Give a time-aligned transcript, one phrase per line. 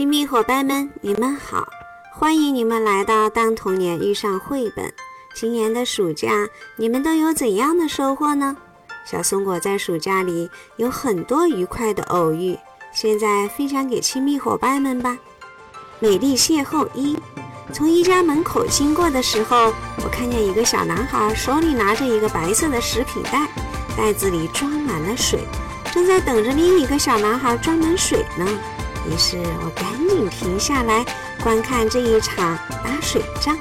[0.00, 1.68] 亲密伙伴们，你们好！
[2.14, 4.86] 欢迎你们来到《当童年遇上绘本》。
[5.34, 8.56] 今年的暑假，你们都有怎样的收获呢？
[9.04, 12.58] 小松果在暑假里有很多愉快的偶遇，
[12.94, 15.18] 现在分享给亲密伙伴们吧。
[15.98, 17.14] 美丽邂逅一：
[17.70, 19.70] 从一家门口经过的时候，
[20.02, 23.46] 我看见一个小男孩手里拿着一个白色的食品袋，
[23.98, 25.40] 袋子里装满了水，
[25.92, 28.46] 正在等着另一个小男孩装满水呢。
[29.08, 31.04] 于是我赶紧停下来
[31.42, 33.56] 观看这一场打水仗。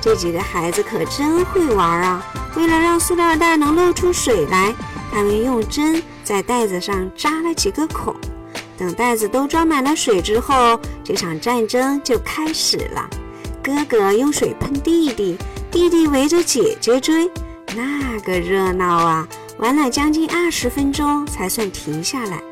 [0.00, 2.22] 这几个孩子可真会玩啊！
[2.56, 4.74] 为了让塑料袋能漏出水来，
[5.10, 8.14] 他们用针在袋子上扎了几个孔。
[8.76, 13.08] 等袋子都装满了水之后，这场战争就开始了。
[13.62, 15.38] 哥哥用水喷弟弟，
[15.70, 17.30] 弟弟围着姐姐追，
[17.74, 19.26] 那个热闹啊！
[19.58, 22.42] 玩了将近二十分钟才算停下来。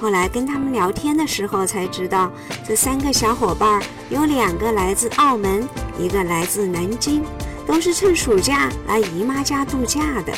[0.00, 2.30] 后来跟他们聊天的时候才知道，
[2.66, 5.66] 这三个小伙伴有两个来自澳门，
[5.98, 7.24] 一个来自南京，
[7.66, 10.32] 都是趁暑假来姨妈家度假的。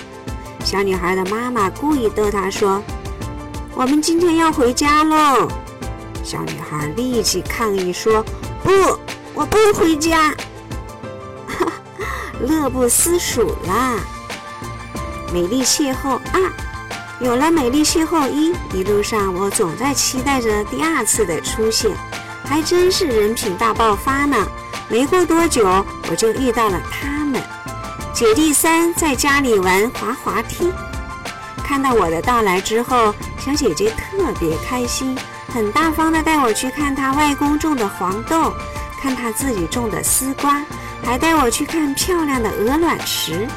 [0.64, 2.82] 小女孩的妈妈故意逗她说
[3.74, 5.48] ：“我们今天要回家喽。”
[6.22, 8.24] 小女孩立即抗议说
[8.62, 8.70] ：“不，
[9.34, 10.34] 我不回家。
[12.40, 13.98] ”，乐不思蜀啦！
[15.32, 16.65] 美丽邂逅二。
[17.18, 21.90] 有了美丽邂逅一，一路上我总在期待着第二次的出现，
[22.44, 24.36] 还真是人品大爆发呢。
[24.88, 27.42] 没过多久，我就遇到了他们。
[28.12, 30.70] 姐弟三在家里玩滑滑梯，
[31.64, 35.16] 看到我的到来之后，小姐姐特别开心，
[35.48, 38.52] 很大方的带我去看她外公种的黄豆，
[39.00, 40.62] 看她自己种的丝瓜，
[41.02, 43.48] 还带我去看漂亮的鹅卵石。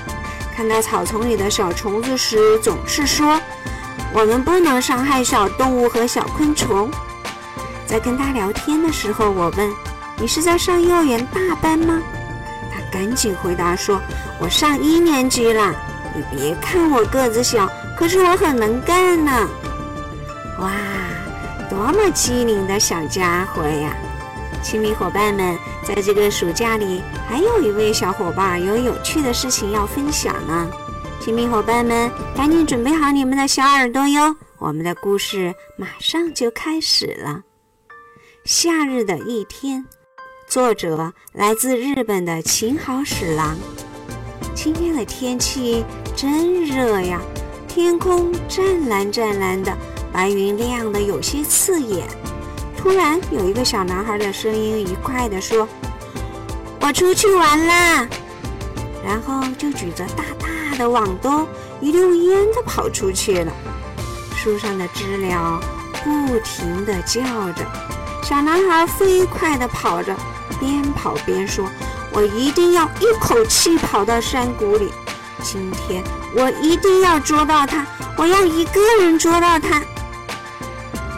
[0.59, 3.39] 看到草丛里的小虫子时，总是说
[4.11, 6.91] ：“我们不能伤害小动物和小昆虫。”
[7.87, 9.71] 在跟他聊天的时候，我问
[10.19, 12.01] ：“你是在上幼儿园大班吗？”
[12.69, 14.01] 他赶紧回答说
[14.37, 15.73] ：“我上一年级了。”
[16.13, 17.65] 你别看我个子小，
[17.97, 19.47] 可是我很能干呢。
[20.59, 20.73] 哇，
[21.69, 23.95] 多么机灵的小家伙呀！
[24.61, 30.69] 亲密伙伴们，在这个暑假里，还有一位小伙伴有有趣的事情要分享呢。
[31.19, 34.35] 亲密伙伴们，赶紧准备好你们的小耳朵哟！
[34.57, 37.41] 我们的故事马上就开始了。
[38.43, 39.85] 夏日的一天，
[40.47, 43.57] 作者来自日本的秦好史郎。
[44.53, 45.83] 今天的天气
[46.15, 47.21] 真热呀，
[47.67, 49.75] 天空湛蓝湛蓝的，
[50.11, 52.05] 白云亮得有些刺眼。
[52.81, 55.67] 突然，有一个小男孩的声音愉快地说
[56.79, 58.07] ：“我出去玩啦！”
[59.05, 61.45] 然后就举着大大的网兜，
[61.81, 63.51] 一溜烟地跑出去了。
[64.33, 65.59] 树上的知了
[66.05, 67.65] 不停地叫着，
[68.23, 70.15] 小男孩飞快地跑着，
[70.57, 71.69] 边跑边说
[72.13, 74.89] ：“我一定要一口气跑到山谷里！
[75.43, 76.01] 今天
[76.33, 77.85] 我一定要捉到它！
[78.15, 79.81] 我要一个人捉到它！”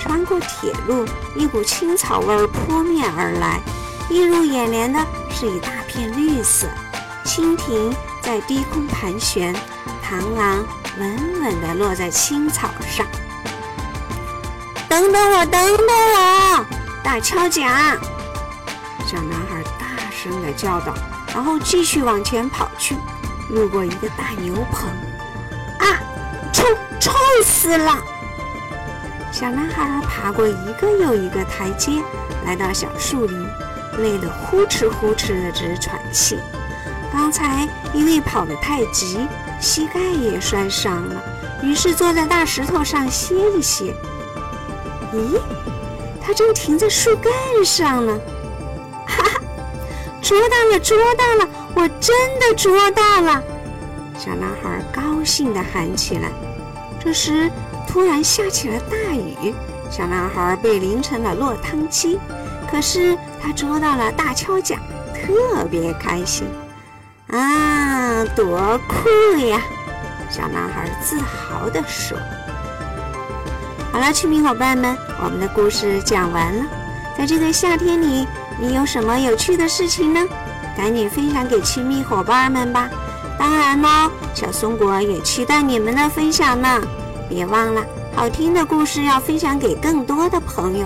[0.02, 3.62] 穿过铁路，一股青草味儿扑面而来，
[4.10, 6.68] 映入眼帘的是一大片绿色。
[7.24, 9.54] 蜻蜓在低空盘旋，
[10.04, 10.66] 螳螂
[10.98, 13.06] 稳稳地落在青草上。
[14.90, 16.66] 等等我，等等我！
[17.04, 17.96] 大敲桨！
[19.06, 20.96] 小男孩大声地叫道，
[21.32, 22.98] 然后继续往前跑去，
[23.52, 24.90] 路过一个大牛棚，
[25.80, 26.02] 啊，
[26.52, 26.66] 臭，
[27.00, 27.12] 臭
[27.46, 28.04] 死了！
[29.32, 32.04] 小男孩爬过一个又一个台阶，
[32.46, 33.48] 来到小树林，
[33.98, 36.38] 累得呼哧呼哧的直喘气。
[37.14, 39.26] 刚才因为跑得太急，
[39.60, 41.24] 膝盖也摔伤了，
[41.64, 43.96] 于是坐在大石头上歇一歇。
[45.14, 45.40] 咦，
[46.22, 47.32] 他正停在树干
[47.66, 48.20] 上呢！
[49.08, 49.42] 哈哈，
[50.22, 51.50] 捉到了，捉到了！
[51.74, 53.42] 我真的捉到了！
[54.20, 56.30] 小男孩高兴地喊起来。
[57.04, 57.50] 这时。
[57.92, 59.54] 突然下起了大雨，
[59.90, 62.18] 小男孩被淋成了落汤鸡。
[62.72, 64.78] 可是他捉到了大锹甲，
[65.14, 66.48] 特别开心
[67.28, 68.24] 啊！
[68.34, 69.62] 多酷呀！
[70.30, 72.18] 小男孩自豪地说。
[73.92, 76.64] 好了，亲密伙伴们，我们的故事讲完了。
[77.18, 78.26] 在这个夏天里，
[78.58, 80.26] 你有什么有趣的事情呢？
[80.78, 82.90] 赶紧分享给亲密伙伴们吧！
[83.38, 86.82] 当然喽，小松果也期待你们的分享呢。
[87.32, 87.82] 别忘了，
[88.14, 90.86] 好听的故事要分享给更多的朋友。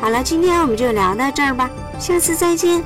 [0.00, 2.80] 好了，今天我们就聊到这儿吧，下次再见。